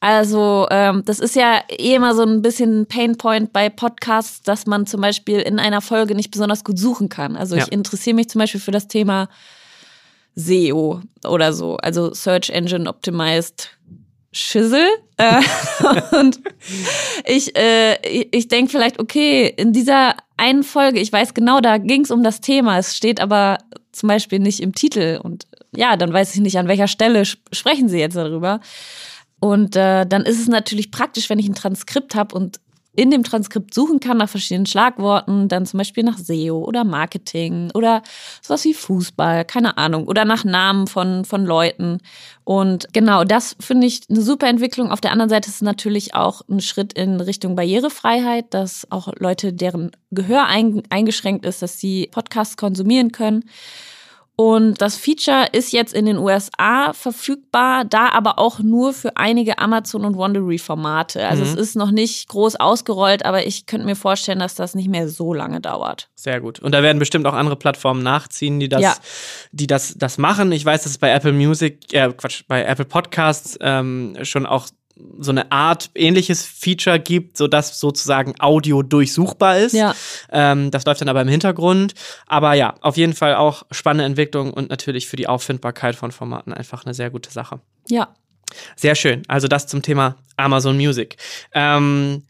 Also 0.00 0.66
ähm, 0.70 1.02
das 1.06 1.20
ist 1.20 1.36
ja 1.36 1.62
eh 1.70 1.94
immer 1.94 2.14
so 2.14 2.24
ein 2.24 2.42
bisschen 2.42 2.80
ein 2.80 2.86
Painpoint 2.86 3.52
bei 3.52 3.68
Podcasts, 3.70 4.42
dass 4.42 4.66
man 4.66 4.84
zum 4.84 5.00
Beispiel 5.00 5.38
in 5.38 5.58
einer 5.58 5.80
Folge 5.80 6.14
nicht 6.14 6.30
besonders 6.32 6.64
gut 6.64 6.78
suchen 6.78 7.08
kann. 7.08 7.36
Also 7.36 7.56
Ja. 7.56 7.62
ich 7.62 7.72
interessiere 7.72 8.16
mich 8.16 8.28
zum 8.28 8.40
Beispiel 8.40 8.60
für 8.60 8.72
das 8.72 8.88
Thema 8.88 9.28
SEO 10.34 11.02
oder 11.24 11.52
so, 11.52 11.76
also 11.76 12.12
Search 12.14 12.50
Engine 12.50 12.88
Optimized 12.88 13.70
Schissel. 14.32 14.86
Äh, 15.18 15.42
und 16.18 16.40
ich, 17.24 17.56
äh, 17.56 18.28
ich, 18.30 18.48
denke 18.48 18.70
vielleicht, 18.70 18.98
okay, 18.98 19.46
in 19.46 19.72
dieser 19.72 20.16
einen 20.36 20.62
Folge, 20.64 21.00
ich 21.00 21.12
weiß 21.12 21.34
genau, 21.34 21.60
da 21.60 21.78
ging 21.78 22.02
es 22.02 22.10
um 22.10 22.22
das 22.22 22.40
Thema, 22.40 22.78
es 22.78 22.96
steht 22.96 23.20
aber 23.20 23.58
zum 23.92 24.08
Beispiel 24.08 24.38
nicht 24.38 24.60
im 24.60 24.74
Titel. 24.74 25.20
Und 25.22 25.46
ja, 25.76 25.96
dann 25.96 26.12
weiß 26.12 26.34
ich 26.34 26.40
nicht, 26.40 26.58
an 26.58 26.68
welcher 26.68 26.88
Stelle 26.88 27.22
sp- 27.28 27.44
sprechen 27.52 27.88
sie 27.88 27.98
jetzt 27.98 28.16
darüber. 28.16 28.60
Und 29.38 29.76
äh, 29.76 30.06
dann 30.06 30.22
ist 30.22 30.40
es 30.40 30.48
natürlich 30.48 30.90
praktisch, 30.90 31.28
wenn 31.28 31.38
ich 31.38 31.48
ein 31.48 31.54
Transkript 31.54 32.14
habe 32.14 32.34
und 32.34 32.60
in 32.94 33.10
dem 33.10 33.24
Transkript 33.24 33.72
suchen 33.72 34.00
kann 34.00 34.18
nach 34.18 34.28
verschiedenen 34.28 34.66
Schlagworten, 34.66 35.48
dann 35.48 35.64
zum 35.64 35.78
Beispiel 35.78 36.04
nach 36.04 36.18
SEO 36.18 36.58
oder 36.58 36.84
Marketing 36.84 37.70
oder 37.74 38.02
sowas 38.42 38.64
wie 38.64 38.74
Fußball, 38.74 39.46
keine 39.46 39.78
Ahnung, 39.78 40.06
oder 40.06 40.26
nach 40.26 40.44
Namen 40.44 40.86
von, 40.86 41.24
von 41.24 41.46
Leuten. 41.46 41.98
Und 42.44 42.88
genau, 42.92 43.24
das 43.24 43.56
finde 43.60 43.86
ich 43.86 44.02
eine 44.10 44.20
super 44.20 44.46
Entwicklung. 44.46 44.90
Auf 44.90 45.00
der 45.00 45.12
anderen 45.12 45.30
Seite 45.30 45.48
ist 45.48 45.56
es 45.56 45.62
natürlich 45.62 46.14
auch 46.14 46.42
ein 46.50 46.60
Schritt 46.60 46.92
in 46.92 47.20
Richtung 47.20 47.56
Barrierefreiheit, 47.56 48.52
dass 48.52 48.86
auch 48.90 49.08
Leute, 49.18 49.54
deren 49.54 49.92
Gehör 50.10 50.46
ein, 50.46 50.82
eingeschränkt 50.90 51.46
ist, 51.46 51.62
dass 51.62 51.80
sie 51.80 52.08
Podcasts 52.12 52.58
konsumieren 52.58 53.10
können. 53.10 53.44
Und 54.44 54.80
das 54.82 54.96
Feature 54.96 55.46
ist 55.52 55.72
jetzt 55.72 55.94
in 55.94 56.04
den 56.04 56.18
USA 56.18 56.92
verfügbar, 56.94 57.84
da 57.84 58.08
aber 58.08 58.40
auch 58.40 58.58
nur 58.58 58.92
für 58.92 59.16
einige 59.16 59.58
Amazon- 59.60 60.04
und 60.04 60.16
Wondery-Formate. 60.16 61.24
Also 61.28 61.44
Mhm. 61.44 61.50
es 61.50 61.54
ist 61.54 61.76
noch 61.76 61.92
nicht 61.92 62.28
groß 62.28 62.56
ausgerollt, 62.56 63.24
aber 63.24 63.46
ich 63.46 63.66
könnte 63.66 63.86
mir 63.86 63.94
vorstellen, 63.94 64.40
dass 64.40 64.56
das 64.56 64.74
nicht 64.74 64.88
mehr 64.88 65.08
so 65.08 65.32
lange 65.32 65.60
dauert. 65.60 66.08
Sehr 66.16 66.40
gut. 66.40 66.58
Und 66.58 66.72
da 66.72 66.82
werden 66.82 66.98
bestimmt 66.98 67.24
auch 67.26 67.34
andere 67.34 67.54
Plattformen 67.54 68.02
nachziehen, 68.02 68.58
die 68.58 68.68
das, 68.68 68.82
Ja. 68.82 68.94
die 69.52 69.68
das, 69.68 69.94
das 69.96 70.18
machen. 70.18 70.50
Ich 70.50 70.64
weiß, 70.64 70.82
dass 70.82 70.90
es 70.90 70.98
bei 70.98 71.10
Apple 71.12 71.32
Music, 71.32 71.94
äh, 71.94 72.12
Quatsch, 72.12 72.42
bei 72.48 72.64
Apple 72.64 72.84
Podcasts 72.84 73.56
ähm, 73.60 74.16
schon 74.22 74.44
auch 74.44 74.66
so 75.18 75.30
eine 75.30 75.50
Art 75.50 75.90
ähnliches 75.94 76.44
Feature 76.44 77.00
gibt, 77.00 77.36
sodass 77.36 77.80
sozusagen 77.80 78.34
Audio 78.38 78.82
durchsuchbar 78.82 79.58
ist. 79.58 79.72
Ja. 79.72 79.94
Ähm, 80.30 80.70
das 80.70 80.84
läuft 80.84 81.00
dann 81.00 81.08
aber 81.08 81.22
im 81.22 81.28
Hintergrund. 81.28 81.94
Aber 82.26 82.54
ja, 82.54 82.74
auf 82.82 82.96
jeden 82.96 83.14
Fall 83.14 83.34
auch 83.34 83.64
spannende 83.70 84.04
Entwicklung 84.04 84.52
und 84.52 84.70
natürlich 84.70 85.08
für 85.08 85.16
die 85.16 85.26
Auffindbarkeit 85.28 85.96
von 85.96 86.12
Formaten 86.12 86.52
einfach 86.52 86.84
eine 86.84 86.94
sehr 86.94 87.10
gute 87.10 87.30
Sache. 87.30 87.60
Ja. 87.88 88.08
Sehr 88.76 88.94
schön. 88.94 89.22
Also 89.28 89.48
das 89.48 89.66
zum 89.66 89.82
Thema 89.82 90.16
Amazon 90.36 90.76
Music. 90.76 91.16
Ähm, 91.52 92.24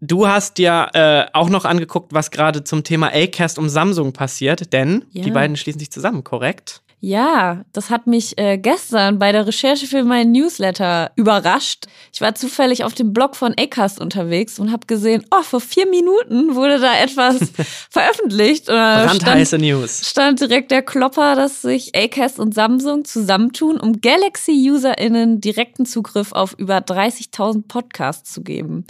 du 0.00 0.28
hast 0.28 0.58
dir 0.58 0.90
äh, 0.92 1.24
auch 1.32 1.48
noch 1.48 1.64
angeguckt, 1.64 2.12
was 2.12 2.30
gerade 2.30 2.62
zum 2.62 2.84
Thema 2.84 3.10
Acast 3.12 3.58
um 3.58 3.68
Samsung 3.68 4.12
passiert, 4.12 4.72
denn 4.72 5.06
Ja. 5.12 5.22
die 5.22 5.30
beiden 5.30 5.56
schließen 5.56 5.78
sich 5.78 5.90
zusammen, 5.90 6.24
korrekt? 6.24 6.82
Ja, 7.00 7.64
das 7.72 7.90
hat 7.90 8.06
mich 8.06 8.38
äh, 8.38 8.56
gestern 8.56 9.18
bei 9.18 9.30
der 9.30 9.46
Recherche 9.46 9.86
für 9.86 10.02
meinen 10.02 10.32
Newsletter 10.32 11.12
überrascht. 11.14 11.86
Ich 12.12 12.22
war 12.22 12.34
zufällig 12.34 12.84
auf 12.84 12.94
dem 12.94 13.12
Blog 13.12 13.36
von 13.36 13.54
Acast 13.58 14.00
unterwegs 14.00 14.58
und 14.58 14.72
habe 14.72 14.86
gesehen, 14.86 15.22
oh, 15.30 15.42
vor 15.42 15.60
vier 15.60 15.86
Minuten 15.86 16.54
wurde 16.54 16.80
da 16.80 16.98
etwas 16.98 17.52
veröffentlicht. 17.90 18.66
Brandheiße 18.66 19.56
stand, 19.56 19.62
News. 19.62 20.08
Stand 20.08 20.40
direkt 20.40 20.70
der 20.70 20.80
Klopper, 20.80 21.36
dass 21.36 21.60
sich 21.60 21.94
Acast 21.94 22.40
und 22.40 22.54
Samsung 22.54 23.04
zusammentun, 23.04 23.78
um 23.78 24.00
Galaxy-UserInnen 24.00 25.42
direkten 25.42 25.84
Zugriff 25.84 26.32
auf 26.32 26.54
über 26.58 26.78
30.000 26.78 27.68
Podcasts 27.68 28.32
zu 28.32 28.42
geben. 28.42 28.86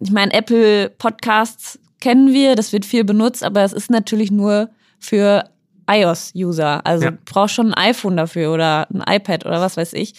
Ich 0.00 0.10
meine, 0.10 0.32
Apple 0.32 0.90
Podcasts 0.90 1.78
kennen 2.00 2.32
wir, 2.32 2.56
das 2.56 2.72
wird 2.72 2.84
viel 2.84 3.04
benutzt, 3.04 3.44
aber 3.44 3.62
es 3.62 3.72
ist 3.72 3.88
natürlich 3.88 4.32
nur 4.32 4.68
für 4.98 5.44
iOS-User. 5.88 6.84
Also 6.84 7.06
ja. 7.06 7.18
brauchst 7.24 7.54
schon 7.54 7.72
ein 7.72 7.90
iPhone 7.90 8.16
dafür 8.16 8.52
oder 8.52 8.88
ein 8.92 9.02
iPad 9.06 9.46
oder 9.46 9.60
was 9.60 9.76
weiß 9.76 9.92
ich. 9.94 10.14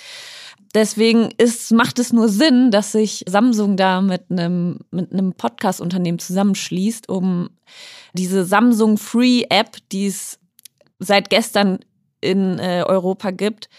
Deswegen 0.74 1.30
ist, 1.38 1.72
macht 1.72 1.98
es 1.98 2.14
nur 2.14 2.30
Sinn, 2.30 2.72
dass 2.72 2.92
sich 2.92 3.24
Samsung 3.28 3.78
da 3.78 4.02
mit 4.02 4.30
einem, 4.30 4.80
mit 4.92 5.12
einem 5.12 5.34
Podcast-Unternehmen 5.34 6.20
zusammenschließt, 6.20 7.10
um 7.10 7.50
diese 8.14 8.46
Samsung 8.46 8.98
Free 8.98 9.44
App, 9.50 9.78
die 9.92 10.08
es 10.08 10.40
seit 11.00 11.30
gestern 11.30 11.80
in 12.22 12.60
äh, 12.60 12.84
Europa 12.86 13.32
gibt. 13.32 13.70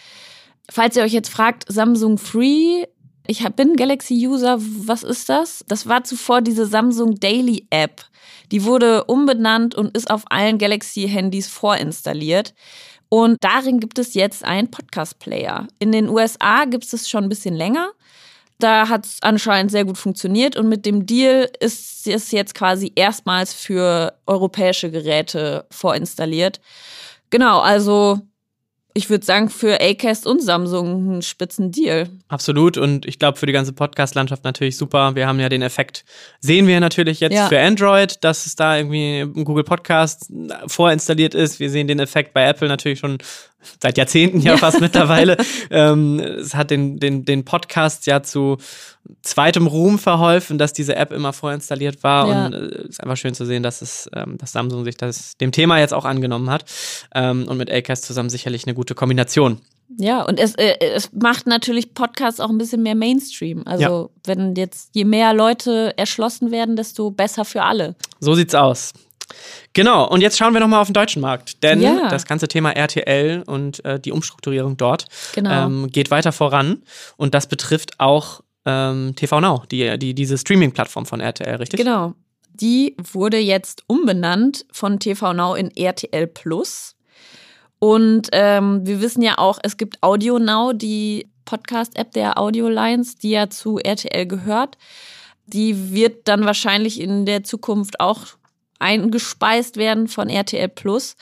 Falls 0.71 0.97
ihr 0.97 1.03
euch 1.03 1.13
jetzt 1.13 1.31
fragt, 1.31 1.65
Samsung 1.69 2.19
Free, 2.19 2.85
ich 3.29 3.47
bin 3.55 3.77
Galaxy-User, 3.77 4.57
was 4.59 5.03
ist 5.03 5.29
das? 5.29 5.63
Das 5.69 5.87
war 5.87 6.03
zuvor 6.03 6.41
diese 6.41 6.65
Samsung 6.65 7.15
Daily 7.17 7.67
App. 7.69 8.03
Die 8.51 8.65
wurde 8.65 9.05
umbenannt 9.05 9.75
und 9.75 9.95
ist 9.95 10.11
auf 10.11 10.25
allen 10.31 10.57
Galaxy-Handys 10.57 11.47
vorinstalliert. 11.47 12.55
Und 13.11 13.37
darin 13.43 13.81
gibt 13.81 13.99
es 13.99 14.15
jetzt 14.15 14.45
einen 14.45 14.71
Podcast-Player. 14.71 15.69
In 15.79 15.93
den 15.93 16.09
USA 16.09 16.65
gibt 16.65 16.91
es 16.91 17.09
schon 17.09 17.25
ein 17.25 17.29
bisschen 17.29 17.55
länger. 17.55 17.91
Da 18.59 18.89
hat 18.89 19.05
es 19.05 19.19
anscheinend 19.21 19.71
sehr 19.71 19.85
gut 19.85 19.99
funktioniert 19.99 20.57
und 20.57 20.69
mit 20.69 20.87
dem 20.87 21.05
Deal 21.05 21.51
ist 21.61 22.07
es 22.07 22.33
jetzt 22.33 22.55
quasi 22.55 22.93
erstmals 22.97 23.53
für 23.53 24.15
europäische 24.27 24.91
Geräte 24.91 25.67
vorinstalliert. 25.71 26.61
Genau, 27.31 27.61
also 27.61 28.21
ich 28.99 29.09
würde 29.09 29.25
sagen, 29.25 29.49
für 29.49 29.81
Acast 29.81 30.27
und 30.27 30.43
Samsung 30.43 31.19
ein 31.19 31.23
spitzen 31.23 31.71
Deal. 31.71 32.09
Absolut. 32.27 32.77
Und 32.77 33.07
ich 33.07 33.21
glaube, 33.21 33.39
für 33.39 33.47
die 33.47 33.53
ganze 33.53 33.73
Podcast-Landschaft 33.73 34.43
natürlich 34.43 34.77
super. 34.77 35.15
Wir 35.15 35.29
haben 35.29 35.39
ja 35.39 35.49
den 35.49 35.63
Effekt, 35.63 36.05
sehen 36.41 36.67
wir 36.67 36.81
natürlich 36.81 37.21
jetzt 37.21 37.35
ja. 37.35 37.47
für 37.47 37.61
Android, 37.61 38.23
dass 38.25 38.45
es 38.45 38.57
da 38.57 38.77
irgendwie 38.77 39.21
ein 39.21 39.45
Google 39.45 39.63
Podcast 39.63 40.33
vorinstalliert 40.67 41.37
ist. 41.37 41.61
Wir 41.61 41.71
sehen 41.71 41.87
den 41.87 42.01
Effekt 42.01 42.35
bei 42.35 42.45
Apple 42.45 42.67
natürlich 42.67 42.99
schon 42.99 43.19
seit 43.81 43.99
Jahrzehnten 43.99 44.41
ja 44.41 44.57
fast 44.57 44.81
mittlerweile. 44.81 45.37
Ähm, 45.71 46.19
es 46.21 46.55
hat 46.55 46.71
den, 46.71 46.99
den, 46.99 47.25
den 47.25 47.45
Podcast 47.45 48.07
ja 48.07 48.23
zu 48.23 48.59
zweitem 49.23 49.67
Ruhm 49.67 49.99
verholfen, 49.99 50.57
dass 50.57 50.73
diese 50.73 50.97
App 50.97 51.13
immer 51.13 51.33
vorinstalliert 51.33 52.03
war. 52.03 52.29
Ja. 52.29 52.47
Und 52.47 52.55
es 52.55 52.73
äh, 52.73 52.89
ist 52.89 53.03
einfach 53.03 53.17
schön 53.17 53.35
zu 53.35 53.45
sehen, 53.45 53.63
dass 53.63 53.83
es, 53.83 54.09
ähm, 54.15 54.39
dass 54.39 54.53
Samsung 54.53 54.85
sich 54.85 54.97
das 54.97 55.37
dem 55.37 55.53
Thema 55.53 55.79
jetzt 55.79 55.93
auch 55.93 56.05
angenommen 56.05 56.51
hat. 56.51 56.65
Ähm, 57.15 57.47
und 57.49 57.59
mit 57.59 57.71
Acast 57.71 58.05
zusammen 58.05 58.31
sicherlich 58.31 58.67
eine 58.67 58.75
gute 58.75 58.95
Kombination. 58.95 59.61
Ja, 59.97 60.23
und 60.23 60.39
es, 60.39 60.55
äh, 60.55 60.75
es 60.81 61.11
macht 61.13 61.47
natürlich 61.47 61.95
Podcasts 61.95 62.41
auch 62.41 62.51
ein 62.51 62.59
bisschen 62.59 62.83
mehr 62.83 62.95
Mainstream. 62.95 63.63
Also 63.67 63.83
ja. 63.83 64.09
wenn 64.25 64.55
jetzt 64.55 64.91
je 64.95 65.05
mehr 65.05 65.33
Leute 65.33 65.97
erschlossen 65.97 66.51
werden, 66.51 66.77
desto 66.77 67.11
besser 67.11 67.45
für 67.45 67.63
alle. 67.63 67.95
So 68.21 68.35
sieht's 68.35 68.55
aus. 68.55 68.93
Genau, 69.73 70.09
und 70.09 70.21
jetzt 70.21 70.39
schauen 70.39 70.55
wir 70.55 70.61
nochmal 70.61 70.81
auf 70.81 70.89
den 70.89 70.95
deutschen 70.95 71.21
Markt. 71.21 71.63
Denn 71.63 71.81
ja. 71.81 72.09
das 72.09 72.27
ganze 72.27 72.49
Thema 72.49 72.73
RTL 72.73 73.43
und 73.47 73.85
äh, 73.85 74.01
die 74.01 74.13
Umstrukturierung 74.13 74.77
dort 74.77 75.07
genau. 75.35 75.67
ähm, 75.67 75.87
geht 75.89 76.11
weiter 76.11 76.33
voran. 76.33 76.83
Und 77.17 77.35
das 77.35 77.47
betrifft 77.47 78.01
auch 78.01 78.41
ähm, 78.65 79.15
TV 79.17 79.41
Now, 79.41 79.63
die, 79.71 79.99
die, 79.99 80.15
diese 80.15 80.39
Streaming-Plattform 80.39 81.07
von 81.07 81.21
RTL, 81.21 81.57
richtig? 81.57 81.79
Genau. 81.79 82.15
Die 82.55 82.97
wurde 83.13 83.39
jetzt 83.39 83.85
umbenannt 83.87 84.67
von 84.73 84.99
TV 84.99 85.33
Now 85.33 85.55
in 85.55 85.71
RTL 85.77 86.27
Plus. 86.27 86.97
Und 87.79 88.29
ähm, 88.33 88.85
wir 88.85 89.01
wissen 89.01 89.23
ja 89.23 89.39
auch, 89.39 89.59
es 89.63 89.77
gibt 89.77 90.03
Audio 90.03 90.39
Now, 90.39 90.73
die 90.73 91.29
Podcast-App 91.45 92.13
der 92.13 92.39
Audio 92.39 92.69
Lines, 92.69 93.17
die 93.17 93.31
ja 93.31 93.49
zu 93.49 93.79
RTL 93.79 94.27
gehört. 94.27 94.77
Die 95.47 95.93
wird 95.93 96.29
dann 96.29 96.45
wahrscheinlich 96.45 97.01
in 97.01 97.25
der 97.25 97.45
Zukunft 97.45 98.01
auch 98.01 98.27
eingespeist 98.79 99.77
werden 99.77 100.09
von 100.09 100.29
RTL 100.29 100.69
Plus. 100.69 101.17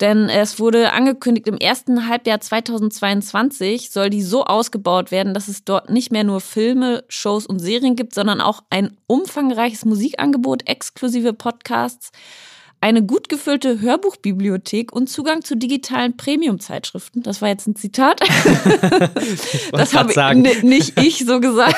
Denn 0.00 0.28
es 0.28 0.58
wurde 0.58 0.92
angekündigt, 0.92 1.46
im 1.46 1.58
ersten 1.58 2.08
Halbjahr 2.08 2.40
2022 2.40 3.90
soll 3.90 4.10
die 4.10 4.22
so 4.22 4.44
ausgebaut 4.44 5.12
werden, 5.12 5.32
dass 5.32 5.46
es 5.46 5.64
dort 5.64 5.90
nicht 5.90 6.10
mehr 6.10 6.24
nur 6.24 6.40
Filme, 6.40 7.04
Shows 7.08 7.46
und 7.46 7.60
Serien 7.60 7.94
gibt, 7.94 8.14
sondern 8.14 8.40
auch 8.40 8.64
ein 8.68 8.96
umfangreiches 9.06 9.84
Musikangebot, 9.84 10.68
exklusive 10.68 11.34
Podcasts, 11.34 12.10
eine 12.82 13.04
gut 13.04 13.28
gefüllte 13.28 13.80
Hörbuchbibliothek 13.80 14.92
und 14.92 15.08
Zugang 15.08 15.42
zu 15.42 15.56
digitalen 15.56 16.16
Premium-Zeitschriften. 16.16 17.22
Das 17.22 17.40
war 17.40 17.48
jetzt 17.48 17.68
ein 17.68 17.76
Zitat. 17.76 18.20
das 19.72 19.94
habe 19.94 20.12
ich 20.12 20.62
nicht 20.64 21.00
ich 21.00 21.24
so 21.24 21.38
gesagt. 21.38 21.76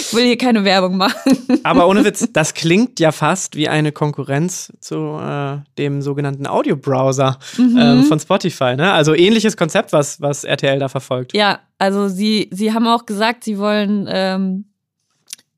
ich 0.00 0.12
will 0.12 0.24
hier 0.24 0.36
keine 0.36 0.64
Werbung 0.64 0.96
machen. 0.96 1.60
Aber 1.62 1.86
ohne 1.86 2.04
Witz, 2.04 2.26
das 2.32 2.54
klingt 2.54 2.98
ja 2.98 3.12
fast 3.12 3.54
wie 3.54 3.68
eine 3.68 3.92
Konkurrenz 3.92 4.72
zu 4.80 5.16
äh, 5.16 5.58
dem 5.78 6.02
sogenannten 6.02 6.48
Audio-Browser 6.48 7.38
mhm. 7.56 7.78
ähm, 7.78 8.04
von 8.04 8.18
Spotify. 8.18 8.74
Ne? 8.74 8.92
Also 8.92 9.14
ähnliches 9.14 9.56
Konzept, 9.56 9.92
was, 9.92 10.20
was 10.20 10.42
RTL 10.42 10.80
da 10.80 10.88
verfolgt. 10.88 11.36
Ja, 11.36 11.60
also 11.78 12.08
sie, 12.08 12.50
sie 12.52 12.72
haben 12.72 12.88
auch 12.88 13.06
gesagt, 13.06 13.44
sie 13.44 13.58
wollen 13.58 14.08
ähm, 14.10 14.64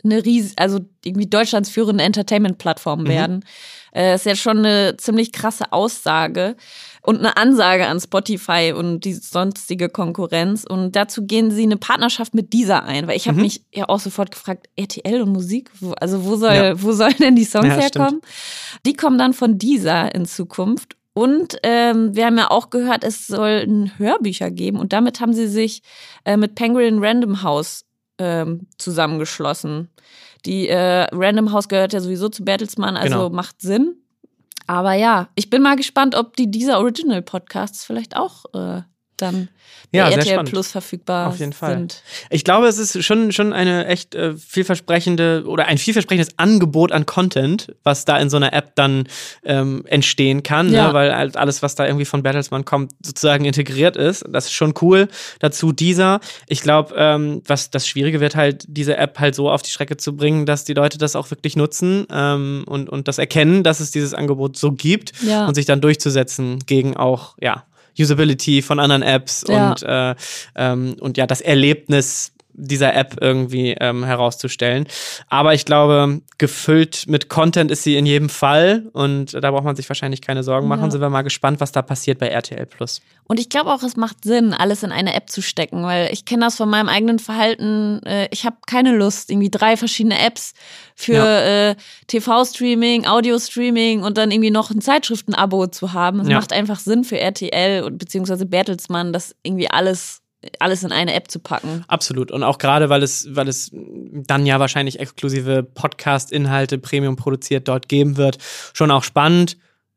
eine 0.05 0.25
riesige, 0.25 0.59
also 0.59 0.81
irgendwie 1.05 1.27
Deutschlands 1.27 1.71
führende 1.71 2.05
Entertainment-Plattform 2.05 3.03
mhm. 3.03 3.09
werden. 3.09 3.45
Äh, 3.93 4.15
ist 4.15 4.27
ja 4.27 4.37
schon 4.37 4.59
eine 4.59 4.97
ziemlich 4.97 5.33
krasse 5.33 5.73
Aussage 5.73 6.57
und 7.03 7.19
eine 7.19 7.37
Ansage 7.37 7.87
an 7.87 8.01
Spotify 8.01 8.75
und 8.77 9.01
die 9.01 9.15
sonstige 9.15 9.89
Konkurrenz. 9.89 10.65
Und 10.65 10.95
dazu 10.95 11.27
gehen 11.27 11.51
sie 11.51 11.63
eine 11.63 11.79
Partnerschaft 11.79 12.35
mit 12.35 12.53
dieser 12.53 12.85
ein, 12.85 13.09
weil 13.09 13.17
ich 13.17 13.29
habe 13.29 13.39
mhm. 13.39 13.45
mich 13.45 13.63
ja 13.75 13.89
auch 13.89 14.01
sofort 14.01 14.31
gefragt, 14.31 14.69
RTL 14.77 15.23
und 15.23 15.33
Musik, 15.33 15.71
wo, 15.81 15.93
also 15.93 16.25
wo 16.25 16.37
soll, 16.37 16.55
ja. 16.55 16.83
wo 16.83 16.93
sollen 16.93 17.17
denn 17.19 17.35
die 17.37 17.45
Songs 17.45 17.69
ja, 17.69 17.77
herkommen? 17.77 18.21
Stimmt. 18.21 18.87
Die 18.87 18.93
kommen 18.95 19.19
dann 19.19 19.33
von 19.33 19.59
dieser 19.59 20.15
in 20.15 20.27
Zukunft. 20.27 20.97
Und 21.15 21.57
ähm, 21.65 22.15
wir 22.15 22.27
haben 22.27 22.39
ja 22.39 22.49
auch 22.51 22.71
gehört, 22.71 23.03
es 23.03 23.27
soll 23.27 23.91
Hörbücher 23.97 24.53
geben. 24.53 24.79
Und 24.79 24.93
damit 24.93 25.21
haben 25.21 25.33
sie 25.33 25.49
sich 25.49 25.83
äh, 26.25 26.37
mit 26.37 26.55
Penguin 26.55 27.03
Random 27.03 27.43
House 27.43 27.85
ähm, 28.19 28.67
zusammengeschlossen. 28.79 29.89
Die 30.45 30.69
äh, 30.69 31.07
Random 31.13 31.53
House 31.53 31.69
gehört 31.69 31.93
ja 31.93 32.01
sowieso 32.01 32.29
zu 32.29 32.45
Bertelsmann, 32.45 32.97
also 32.97 33.15
genau. 33.15 33.31
macht 33.31 33.61
Sinn. 33.61 33.97
Aber 34.67 34.93
ja, 34.93 35.29
ich 35.35 35.51
bin 35.51 35.63
mal 35.63 35.77
gespannt, 35.77 36.15
ob 36.15 36.37
die 36.37 36.51
dieser 36.51 36.79
Original 36.79 37.23
Podcasts 37.23 37.85
vielleicht 37.85 38.17
auch 38.17 38.45
äh, 38.55 38.83
dann 39.23 39.49
ja, 39.91 40.09
RTL 40.11 40.45
Plus 40.45 40.71
verfügbar 40.71 41.29
Auf 41.29 41.39
jeden 41.39 41.55
Fall. 41.55 41.73
sind. 41.73 42.03
Ich 42.29 42.45
glaube, 42.45 42.67
es 42.67 42.79
ist 42.79 43.03
schon, 43.05 43.33
schon 43.33 43.55
eine 43.55 43.87
echt 43.87 44.15
äh, 44.15 44.35
vielversprechende 44.35 45.45
oder 45.47 45.67
ein 45.67 45.79
vielversprechendes 45.79 46.39
Angebot 46.39 46.93
an 46.93 47.07
Content, 47.07 47.75
was 47.85 48.05
da 48.05 48.19
in 48.19 48.29
so 48.29 48.37
einer 48.37 48.53
App 48.53 48.75
dann 48.75 49.05
ähm, 49.45 49.85
entstehen 49.87 50.43
kann, 50.43 50.67
ne? 50.67 50.77
ja. 50.77 50.89
ne? 50.89 50.95
weil 50.95 51.17
halt 51.17 51.39
alles, 51.39 51.63
was 51.63 51.75
da 51.75 51.87
irgendwie 51.87 52.05
von 52.05 52.23
Battlesman 52.23 52.67
kommt, 52.67 52.93
sozusagen 53.03 53.47
integriert 53.47 53.97
ist. 53.97 54.25
Das 54.29 54.47
ist 54.47 54.53
schon 54.53 54.75
cool. 54.83 55.09
Dazu 55.39 55.73
dieser. 55.73 56.21
Ich 56.49 56.61
glaube, 56.61 56.95
ähm, 56.97 57.43
was 57.47 57.71
das 57.71 57.87
Schwierige 57.87 58.21
wird 58.21 58.37
halt, 58.37 58.65
diese 58.69 58.97
App 58.99 59.19
halt 59.19 59.35
so 59.35 59.51
auf 59.51 59.63
die 59.63 59.71
Strecke 59.71 59.97
zu 59.97 60.17
bringen, 60.17 60.45
dass 60.45 60.65
die 60.65 60.75
Leute 60.75 60.99
das 60.99 61.17
auch 61.17 61.31
wirklich 61.31 61.57
nutzen 61.57 62.07
ähm, 62.13 62.65
und, 62.67 62.91
und 62.91 63.09
das 63.09 63.17
erkennen, 63.17 63.63
dass 63.63 63.81
es 63.81 63.91
dieses 63.91 64.13
Angebot 64.13 64.59
so 64.59 64.73
gibt 64.73 65.13
ja. 65.23 65.47
und 65.47 65.55
sich 65.55 65.65
dann 65.65 65.81
durchzusetzen 65.81 66.59
gegen 66.67 66.95
auch, 66.95 67.37
ja, 67.41 67.65
Usability 67.99 68.63
von 68.63 68.79
anderen 68.79 69.03
Apps 69.03 69.45
ja. 69.49 69.71
und, 69.71 69.83
äh, 69.83 70.15
ähm, 70.57 70.97
und 71.01 71.17
ja, 71.17 71.27
das 71.27 71.41
Erlebnis 71.41 72.33
dieser 72.59 72.95
App 72.95 73.17
irgendwie 73.21 73.77
ähm, 73.81 74.05
herauszustellen. 74.05 74.87
Aber 75.29 75.55
ich 75.55 75.65
glaube, 75.65 76.21
gefüllt 76.37 77.05
mit 77.07 77.29
Content 77.29 77.71
ist 77.71 77.85
sie 77.85 77.97
in 77.97 78.05
jedem 78.05 78.29
Fall 78.29 78.89
und 78.93 79.33
da 79.33 79.51
braucht 79.51 79.65
man 79.65 79.77
sich 79.77 79.89
wahrscheinlich 79.89 80.21
keine 80.21 80.43
Sorgen 80.43 80.69
machen. 80.69 80.85
Ja. 80.85 80.91
Sind 80.91 81.01
wir 81.01 81.09
mal 81.09 81.23
gespannt, 81.23 81.61
was 81.61 81.73
da 81.73 81.83
passiert 81.83 82.19
bei 82.19 82.29
RTL 82.29 82.67
Plus. 82.67 83.01
Und 83.29 83.39
ich 83.39 83.49
glaube 83.49 83.73
auch, 83.73 83.83
es 83.83 83.97
macht 83.97 84.25
Sinn, 84.25 84.55
alles 84.55 84.83
in 84.83 84.91
eine 84.91 85.15
App 85.15 85.31
zu 85.31 85.43
stecken, 85.43 85.85
weil 85.85 86.13
ich 86.13 86.25
kenne 86.25 86.47
das 86.47 86.57
von 86.57 86.69
meinem 86.69 86.89
eigenen 86.89 87.19
Verhalten. 87.19 88.01
Äh, 88.05 88.29
ich 88.31 88.45
habe 88.45 88.57
keine 88.67 88.97
Lust, 88.97 89.31
irgendwie 89.31 89.51
drei 89.51 89.77
verschiedene 89.77 90.19
Apps 90.19 90.55
für 90.95 91.13
ja. 91.13 91.71
äh, 91.71 91.77
TV-Streaming, 92.07 93.07
Audio-Streaming 93.07 94.03
und 94.03 94.19
dann 94.19 94.31
irgendwie 94.31 94.51
noch 94.51 94.71
ein 94.71 94.81
Zeitschriften-Abo 94.81 95.69
zu 95.69 95.93
haben. 95.93 96.21
Es 96.21 96.29
ja. 96.29 96.37
macht 96.37 96.53
einfach 96.53 96.81
Sinn 96.81 97.05
für 97.05 97.19
RTL 97.19 97.85
und 97.85 97.99
beziehungsweise 97.99 98.47
Bertelsmann, 98.47 99.13
das 99.13 99.37
irgendwie 99.43 99.71
alles 99.71 100.23
alles 100.61 100.85
in 100.85 100.93
eine 100.93 101.15
App 101.15 101.31
zu 101.31 101.41
packen. 101.41 101.85
Absolut. 101.89 102.31
Und 102.31 102.43
auch 102.43 102.59
gerade, 102.59 102.89
weil 102.89 103.03
es, 103.03 103.27
weil 103.35 103.49
es 103.49 103.71
dann 103.73 104.47
ja 104.47 104.61
wahrscheinlich 104.61 105.01
exklusive 105.01 105.63
Podcast-Inhalte 105.63 106.79
Premium 106.79 107.17
produziert 107.17 107.67
dort 107.69 107.89
geben 107.89 108.17
wird, 108.17 108.39
schon 108.73 108.91
auch 108.91 109.05
spannend. 109.05 109.57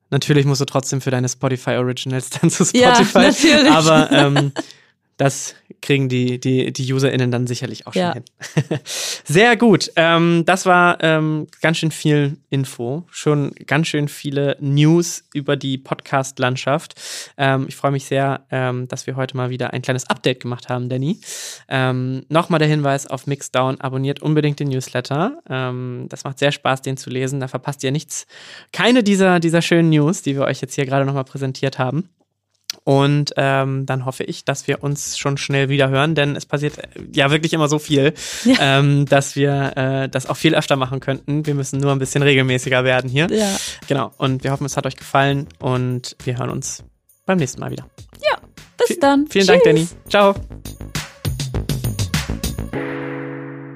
Natürlich 0.10 0.45
musst 0.45 0.60
du 0.62 0.65
trotzdem 0.65 1.00
für 1.00 1.12
deine 1.12 1.29
Spotify 1.29 1.71
Originals 1.77 2.29
dann 2.31 2.50
zu 2.50 2.63
Ja, 2.75 2.95
Spotify. 2.95 3.19
natürlich. 3.19 3.71
Aber 3.71 4.12
ähm, 4.12 4.51
das 5.21 5.53
kriegen 5.83 6.09
die, 6.09 6.39
die, 6.39 6.73
die 6.73 6.91
UserInnen 6.91 7.29
dann 7.29 7.45
sicherlich 7.45 7.85
auch 7.85 7.93
schon 7.93 8.01
Ja. 8.01 8.13
hin. 8.13 8.23
Sehr 9.23 9.55
gut. 9.55 9.91
Ähm, 9.95 10.43
das 10.47 10.65
war 10.65 10.97
ähm, 11.03 11.45
ganz 11.61 11.77
schön 11.77 11.91
viel 11.91 12.37
Info. 12.49 13.03
Schon 13.11 13.51
ganz 13.67 13.87
schön 13.87 14.07
viele 14.07 14.57
News 14.59 15.23
über 15.31 15.57
die 15.57 15.77
Podcast-Landschaft. 15.77 16.95
Ähm, 17.37 17.65
ich 17.67 17.75
freue 17.75 17.91
mich 17.91 18.05
sehr, 18.05 18.41
ähm, 18.49 18.87
dass 18.87 19.05
wir 19.05 19.15
heute 19.15 19.37
mal 19.37 19.51
wieder 19.51 19.73
ein 19.73 19.83
kleines 19.83 20.09
Update 20.09 20.39
gemacht 20.39 20.69
haben, 20.69 20.89
Danny. 20.89 21.19
Ähm, 21.69 22.25
Nochmal 22.29 22.57
der 22.57 22.67
Hinweis 22.67 23.05
auf 23.05 23.27
Mixdown. 23.27 23.79
Abonniert 23.79 24.23
unbedingt 24.23 24.59
den 24.59 24.69
Newsletter. 24.69 25.37
Ähm, 25.47 26.07
das 26.09 26.23
macht 26.23 26.39
sehr 26.39 26.51
Spaß, 26.51 26.81
den 26.81 26.97
zu 26.97 27.11
lesen. 27.11 27.39
Da 27.39 27.47
verpasst 27.47 27.83
ihr 27.83 27.91
nichts. 27.91 28.25
Keine 28.73 29.03
dieser, 29.03 29.39
dieser 29.39 29.61
schönen 29.61 29.91
News, 29.91 30.23
die 30.23 30.33
wir 30.35 30.45
euch 30.45 30.61
jetzt 30.61 30.73
hier 30.73 30.87
gerade 30.87 31.05
nochmal 31.05 31.25
präsentiert 31.25 31.77
haben. 31.77 32.09
Und 32.83 33.33
ähm, 33.38 33.85
dann 33.85 34.05
hoffe 34.05 34.23
ich, 34.23 34.43
dass 34.43 34.67
wir 34.67 34.83
uns 34.83 35.17
schon 35.17 35.38
schnell 35.38 35.69
wieder 35.69 35.89
hören, 35.89 36.15
denn 36.15 36.35
es 36.35 36.45
passiert 36.47 36.77
äh, 36.79 36.88
ja 37.13 37.29
wirklich 37.29 37.53
immer 37.53 37.67
so 37.67 37.77
viel, 37.79 38.13
Ja. 38.43 38.55
ähm, 38.79 39.05
dass 39.05 39.35
wir 39.35 39.77
äh, 39.77 40.09
das 40.09 40.25
auch 40.27 40.38
viel 40.38 40.55
öfter 40.55 40.75
machen 40.75 41.00
könnten. 41.00 41.45
Wir 41.45 41.53
müssen 41.53 41.79
nur 41.79 41.91
ein 41.91 42.00
bisschen 42.00 42.23
regelmäßiger 42.23 42.83
werden 42.83 43.09
hier. 43.09 43.27
Ja. 43.31 43.55
Genau. 43.88 44.11
Und 44.17 44.43
wir 44.43 44.51
hoffen, 44.51 44.65
es 44.65 44.77
hat 44.77 44.85
euch 44.88 44.95
gefallen 44.95 45.47
und 45.59 46.15
wir 46.23 46.38
hören 46.39 46.50
uns 46.50 46.83
beim 47.25 47.38
nächsten 47.38 47.59
Mal 47.59 47.71
wieder. 47.71 47.85
Bis 48.88 48.97
dann. 48.97 49.27
Vielen 49.29 49.45
Dank, 49.45 49.61
Danny. 49.63 49.81
Tschüss. 49.81 49.95
Ciao. 50.09 50.33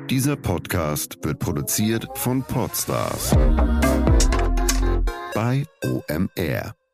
Dieser 0.10 0.36
Podcast 0.36 1.18
wird 1.24 1.38
produziert 1.38 2.08
von 2.16 2.42
Podstars 2.44 3.36
bei 5.36 5.64
OMR. 5.84 6.85